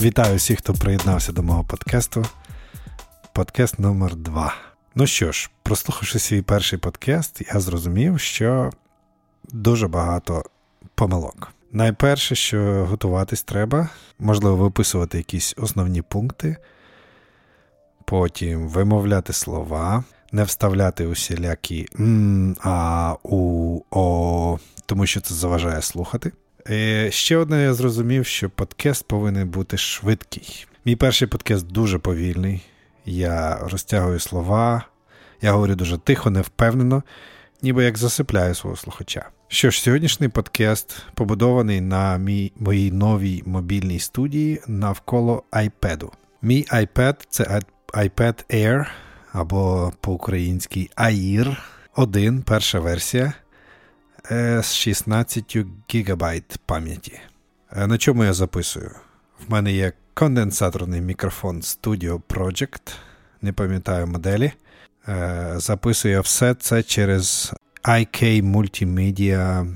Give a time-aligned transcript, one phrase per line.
[0.00, 2.24] Вітаю всіх, хто приєднався до мого подкасту.
[3.32, 4.54] Подкаст номер 2
[4.94, 8.70] Ну що ж, прослухавши свій перший подкаст, я зрозумів, що
[9.48, 10.44] дуже багато
[10.94, 11.52] помилок.
[11.72, 16.56] Найперше, що готуватись треба, можливо, виписувати якісь основні пункти,
[18.04, 26.32] потім вимовляти слова, не вставляти усілякі м, а, у, о, тому що це заважає слухати.
[26.68, 30.66] Е, ще одне я зрозумів, що подкаст повинен бути швидкий.
[30.84, 32.62] Мій перший подкаст дуже повільний.
[33.04, 34.84] Я розтягую слова,
[35.42, 37.02] я говорю дуже тихо, невпевнено,
[37.62, 39.28] ніби як засипляю свого слухача.
[39.48, 46.08] Що ж, сьогоднішній подкаст побудований на мій, моїй новій мобільній студії навколо iPad.
[46.42, 47.60] Мій iPad це
[47.94, 48.86] iPad Air
[49.32, 51.56] або по-українськи Air
[51.96, 53.32] 1, перша версія
[54.62, 55.56] з 16
[55.94, 57.20] ГБ пам'яті.
[57.76, 58.90] Е, на чому я записую?
[59.48, 62.94] В мене є конденсаторний мікрофон Studio Project,
[63.42, 64.52] не пам'ятаю моделі.
[65.08, 67.52] Е, записую все це через
[67.84, 69.74] IK Multimedia,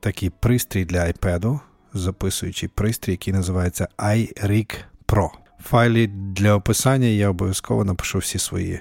[0.00, 1.60] такий пристрій для iPad,
[1.94, 4.74] записуючий пристрій, який називається iRig
[5.06, 5.28] Pro.
[5.60, 8.80] В файлі для описання я обов'язково напишу всі свої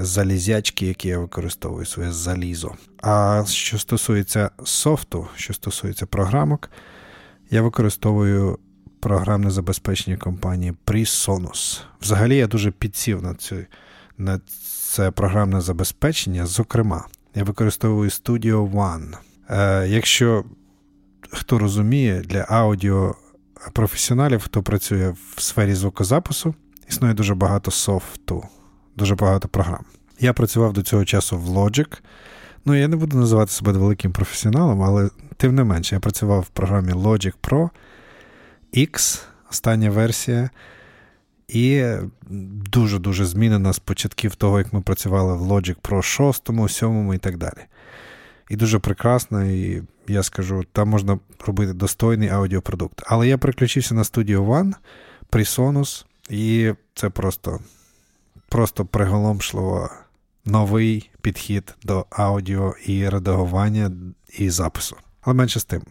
[0.00, 2.74] залізячки, які я використовую, своє залізо.
[3.02, 6.70] А що стосується софту, що стосується програмок,
[7.50, 8.58] я використовую
[9.00, 11.80] програмне забезпечення компанії PreSonus.
[12.00, 13.56] Взагалі я дуже підсів на цю,
[14.18, 14.40] на
[14.90, 16.46] це програмне забезпечення.
[16.46, 19.14] Зокрема, я використовую Studio One.
[19.50, 20.44] Е, Якщо
[21.30, 23.14] хто розуміє, для аудіо
[23.72, 26.54] професіоналів, хто працює в сфері звукозапису,
[26.88, 28.48] існує дуже багато софту,
[28.96, 29.84] дуже багато програм.
[30.20, 31.98] Я працював до цього часу в Logic.
[32.64, 36.48] Ну, я не буду називати себе великим професіоналом, але тим не менше, я працював в
[36.48, 37.70] програмі Logic Pro
[38.74, 40.50] X, остання версія.
[41.48, 41.84] І
[42.70, 47.38] дуже-дуже змінена з початків того, як ми працювали в Logic Pro 6, 7 і так
[47.38, 47.64] далі.
[48.50, 53.02] І дуже прекрасно, і я скажу, там можна робити достойний аудіопродукт.
[53.06, 54.74] Але я переключився на Studio One,
[55.30, 57.60] PreSonus, і це просто
[58.54, 59.90] просто приголомшливо
[60.44, 63.90] новий підхід до аудіо і редагування
[64.38, 64.96] і запису.
[65.20, 65.82] Але менше з тим.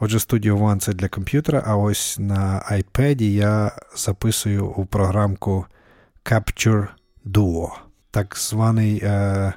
[0.00, 5.66] Отже, Studio One це для комп'ютера, а ось на iPad я записую у програмку
[6.24, 6.86] Capture
[7.26, 7.68] Duo,
[8.10, 9.52] так званий е,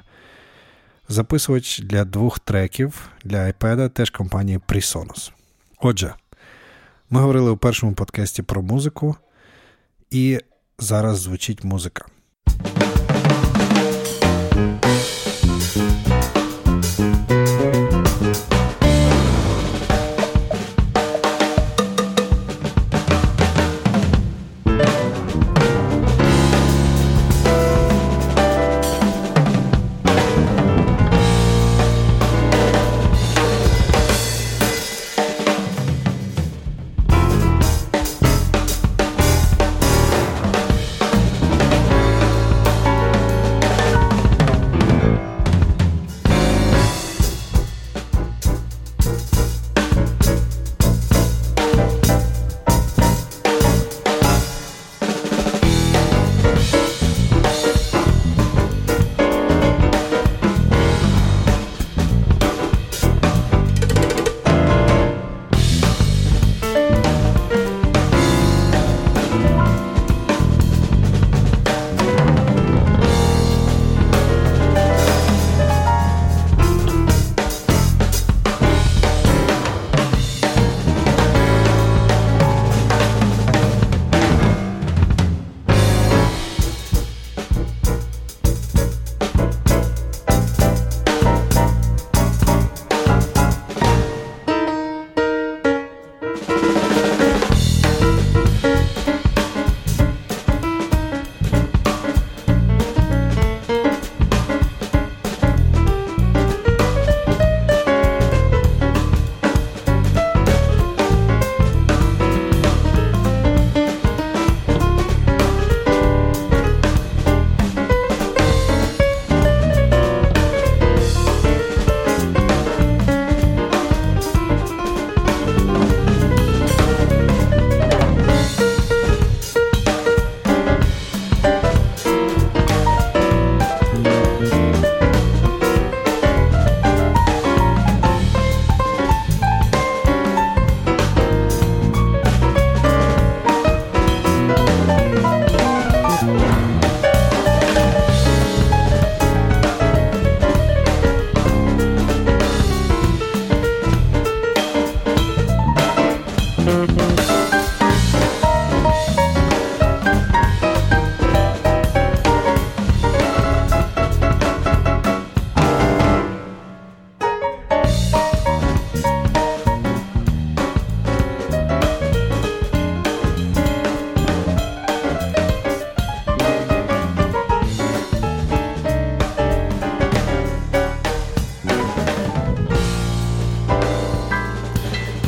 [1.08, 5.32] записувач для двох треків для iPad, теж компанії PreSonus.
[5.80, 6.14] Отже,
[7.10, 9.16] ми говорили у першому подкасті про музику,
[10.10, 10.40] і
[10.78, 12.04] зараз звучить музика.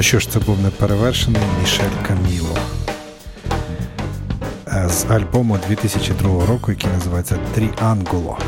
[0.05, 2.59] Що ж, це був неперевершений Мішель Каміло
[4.69, 8.39] е, з альбому 2002 року, який називається Тріангуло.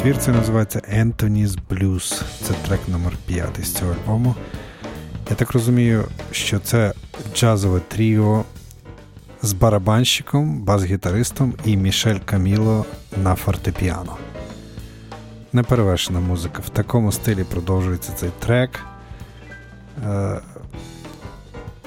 [0.00, 2.22] Твір це називається Anthony's Blues.
[2.42, 4.34] Це трек номер 5 з цього альбому.
[5.30, 6.92] Я так розумію, що це
[7.34, 8.44] джазове тріо
[9.42, 12.84] з барабанщиком, бас-гітаристом і Мішель Каміло
[13.22, 14.16] на фортепіано.
[15.52, 16.62] Неперевершена музика.
[16.66, 18.80] В такому стилі продовжується цей трек.
[20.04, 20.40] Е,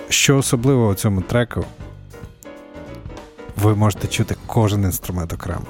[0.09, 1.65] що особливо у цьому треку,
[3.57, 5.65] ви можете чути кожен інструмент окремо.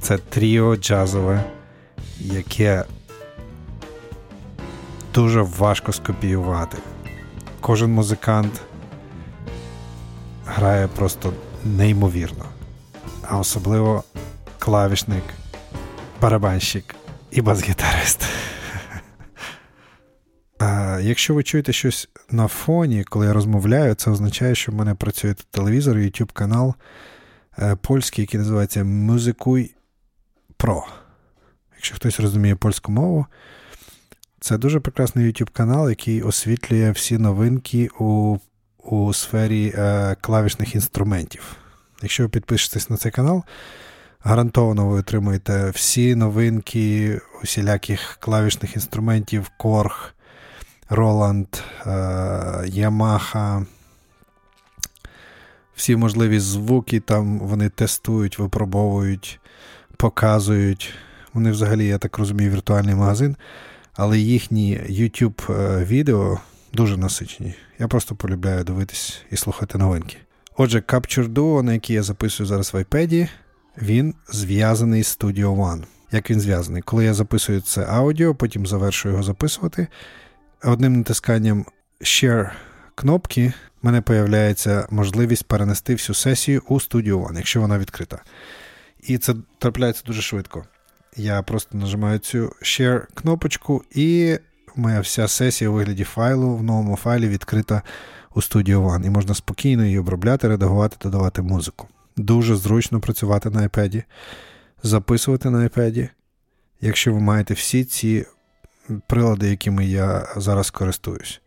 [0.00, 1.44] Це тріо джазове,
[2.18, 2.84] яке
[5.14, 6.78] дуже важко скопіювати.
[7.60, 8.60] Кожен музикант
[10.46, 11.32] грає просто
[11.64, 12.44] неймовірно.
[13.28, 14.04] А особливо
[14.58, 15.24] клавішник,
[16.20, 16.94] барабанщик
[17.30, 18.24] і бас-гітарист.
[21.04, 25.34] Якщо ви чуєте щось на фоні, коли я розмовляю, це означає, що в мене працює
[25.50, 26.74] телевізор, YouTube канал
[27.58, 29.74] е, польський, який називається Музикуй
[30.56, 30.86] Про.
[31.74, 33.26] Якщо хтось розуміє польську мову,
[34.40, 38.38] це дуже прекрасний YouTube канал, який освітлює всі новинки у
[38.84, 41.56] у сфері е, клавішних інструментів.
[42.02, 43.44] Якщо ви підпишетесь на цей канал,
[44.20, 50.13] гарантовано ви отримуєте всі новинки усіляких клавішних інструментів, Korg,
[50.90, 51.90] Roland, е,
[52.80, 53.66] Yamaha.
[55.74, 59.40] Всі можливі звуки там вони тестують, випробовують,
[59.96, 60.94] показують.
[61.32, 63.36] Вони взагалі, я так розумію, віртуальний магазин,
[63.92, 66.38] але їхні YouTube е,
[66.72, 67.54] дуже насичені.
[67.78, 70.16] Я просто полюбляю дивитись і слухати новинки.
[70.56, 73.28] Отже, Capture Duo, на який я записую зараз в iPad,
[73.82, 75.84] він зв'язаний з Studio One.
[76.12, 76.82] Як він зв'язаний?
[76.82, 79.86] Коли я записую це аудіо, потім завершую його записувати.
[80.66, 81.66] Одним натисканням
[82.00, 82.50] Share
[82.94, 83.52] кнопки
[83.82, 88.22] в мене з'являється можливість перенести всю сесію у Studio One, якщо вона відкрита.
[89.02, 90.64] І це трапляється дуже швидко.
[91.16, 94.38] Я просто нажимаю цю Share кнопочку, і
[94.76, 97.82] моя вся сесія у вигляді файлу в новому файлі відкрита
[98.34, 99.06] у Studio One.
[99.06, 101.88] І можна спокійно її обробляти, редагувати, додавати музику.
[102.16, 104.02] Дуже зручно працювати на iPad,
[104.82, 106.08] записувати на iPad.
[106.80, 108.26] Якщо ви маєте всі ці
[109.06, 111.40] прилади, якими я зараз користуюсь.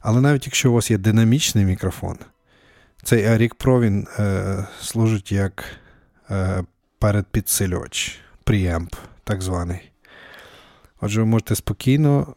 [0.00, 2.18] Але навіть якщо у вас є динамічний мікрофон,
[3.02, 5.64] цей Aric Pro він е, служить як
[6.30, 6.64] е,
[6.98, 8.94] передпідсилювач, preamp,
[9.24, 9.90] так званий.
[11.00, 12.34] Отже, ви можете спокійно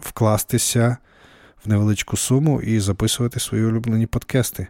[0.00, 0.96] вкластися
[1.64, 4.66] в невеличку суму і записувати свої улюблені подкасти.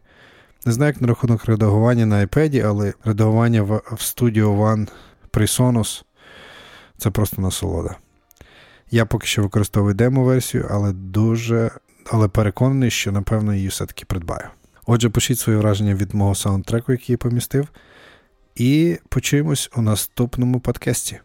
[0.64, 4.88] Не знаю, як на рахунок редагування на iPad, але редагування в Studio One
[5.32, 6.04] PreSonus
[6.98, 7.96] це просто насолода.
[8.94, 11.70] Я поки що використовую демо-версію, але дуже
[12.06, 14.48] але переконаний, що напевно її все-таки придбаю.
[14.86, 17.68] Отже, пишіть свої враження від мого саундтреку, який я помістив,
[18.54, 21.20] і почуємось у наступному подкасті.